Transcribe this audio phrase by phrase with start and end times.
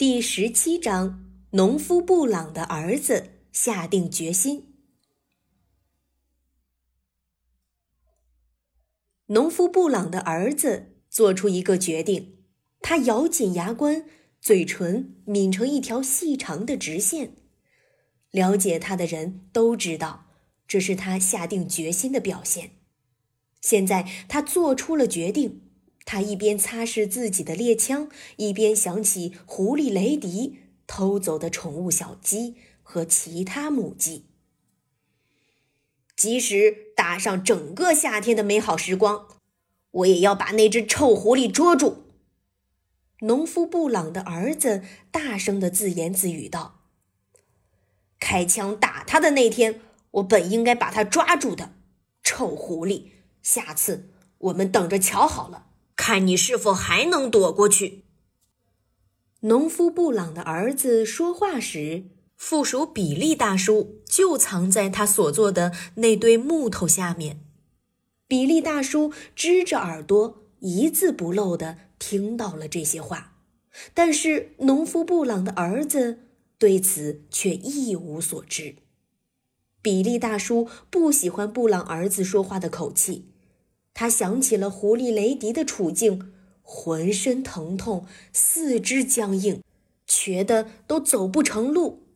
[0.00, 4.72] 第十七章：农夫布朗的儿子下定决心。
[9.26, 12.38] 农夫布朗的儿子做出一个决定，
[12.80, 14.06] 他咬紧牙关，
[14.40, 17.36] 嘴唇抿成一条细长的直线。
[18.30, 20.28] 了解他的人都知道，
[20.66, 22.70] 这是他下定决心的表现。
[23.60, 25.69] 现在他做出了决定。
[26.12, 34.24] 他一边擦拭自己的猎枪，一边想起狐狸雷迪偷走的宠物小鸡和其他母鸡。
[36.16, 39.28] 即使搭上整个夏天的美好时光，
[39.92, 42.02] 我也要把那只臭狐狸捉住。
[43.20, 44.82] 农夫布朗的儿子
[45.12, 46.80] 大声的自言自语道
[48.18, 51.74] ：“开枪打他的那天，我本应该把他抓住的。
[52.24, 55.66] 臭狐狸，下次我们等着瞧好了。”
[56.00, 58.04] 看你是否还能躲过去。
[59.40, 62.04] 农夫布朗的儿子说话时，
[62.38, 67.44] 附属比利大叔就藏在他所做的那堆木头下面。
[68.26, 73.36] 比利大叔支着耳朵，一字不漏地听到了这些话，
[73.92, 76.20] 但是农夫布朗的儿子
[76.58, 78.76] 对此却一无所知。
[79.82, 83.26] 比利大叔不喜欢布朗儿子说话的口气。
[84.00, 89.62] 他想起了狐狸雷迪的处境，浑身疼痛，四肢僵硬，
[90.06, 92.06] 瘸得都走不成路。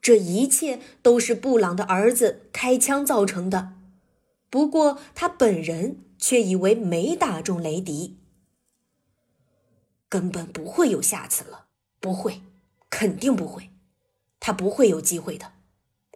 [0.00, 3.72] 这一切都是布朗的儿子开枪造成的。
[4.48, 8.16] 不过他本人却以为没打中雷迪，
[10.08, 11.66] 根本不会有下次了。
[11.98, 12.42] 不会，
[12.88, 13.70] 肯定不会，
[14.38, 15.54] 他不会有机会的。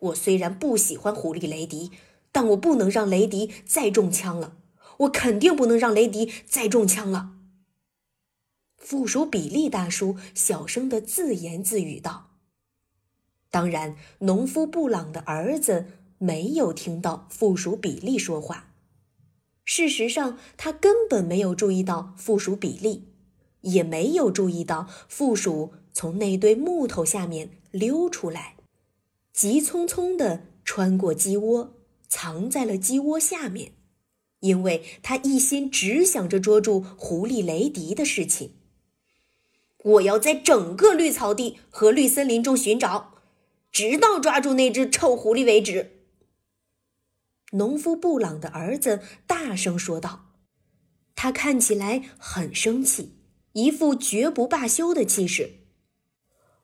[0.02, 1.90] 我虽然不喜欢狐狸雷迪，
[2.30, 4.57] 但我不能让雷迪再中枪了。
[4.98, 7.34] 我肯定不能让雷迪再中枪了。
[8.76, 12.30] 附属比利大叔小声的自言自语道
[13.50, 15.86] ：“当然，农夫布朗的儿子
[16.18, 18.72] 没有听到附属比利说话。
[19.64, 23.08] 事实上，他根本没有注意到附属比利，
[23.60, 28.56] 也没有注意到附属从那堆木头下面溜出来，
[29.32, 31.74] 急匆匆的穿过鸡窝，
[32.08, 33.72] 藏在了鸡窝下面。”
[34.40, 38.54] 因为他一心只想着捉住狐狸雷迪的事情。
[39.84, 43.14] 我要在整个绿草地和绿森林中寻找，
[43.70, 45.92] 直到抓住那只臭狐狸为止。
[47.52, 50.34] 农夫布朗的儿子大声说道，
[51.14, 53.14] 他看起来很生气，
[53.52, 55.60] 一副绝不罢休的气势。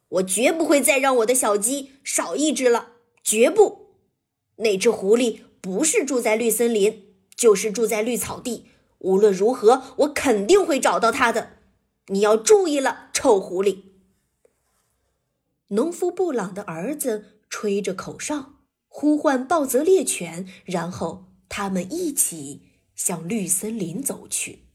[0.08, 2.92] 我绝不会再让我的小鸡少一只了，
[3.22, 3.96] 绝不！
[4.56, 7.03] 那只狐狸不是住在绿森林。
[7.36, 8.66] 就是住在绿草地，
[8.98, 11.58] 无论如何，我肯定会找到他的。
[12.08, 13.84] 你要注意了，臭狐狸！
[15.68, 18.56] 农夫布朗的儿子吹着口哨，
[18.88, 22.62] 呼唤暴泽猎犬，然后他们一起
[22.94, 24.66] 向绿森林走去。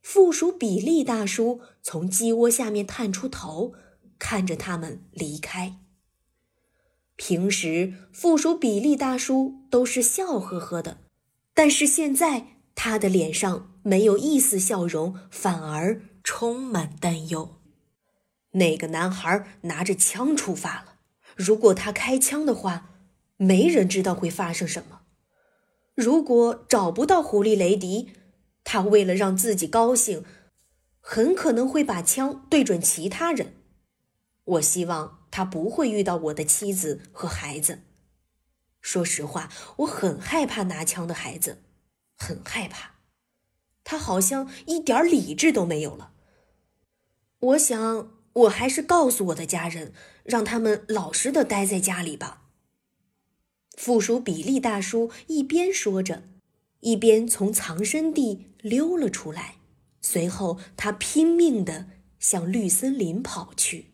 [0.00, 3.74] 附属比利大叔从鸡窝下面探出头，
[4.18, 5.78] 看着他们离开。
[7.16, 10.98] 平时，附属比利大叔都是笑呵呵的。
[11.54, 17.60] 但是现在，他的脸上没有一丝笑容，反而充满担忧。
[18.52, 20.96] 那个男孩拿着枪出发了。
[21.36, 22.90] 如果他开枪的话，
[23.36, 25.02] 没人知道会发生什么。
[25.94, 28.10] 如果找不到狐狸雷迪，
[28.64, 30.24] 他为了让自己高兴，
[31.00, 33.54] 很可能会把枪对准其他人。
[34.44, 37.80] 我希望他不会遇到我的妻子和孩子。
[38.80, 41.62] 说实话，我很害怕拿枪的孩子，
[42.16, 42.96] 很害怕。
[43.84, 46.12] 他好像一点理智都没有了。
[47.40, 49.92] 我想，我还是告诉我的家人，
[50.24, 52.42] 让他们老实的待在家里吧。
[53.76, 56.24] 附属比利大叔一边说着，
[56.80, 59.56] 一边从藏身地溜了出来。
[60.02, 63.92] 随后，他拼命的向绿森林跑去。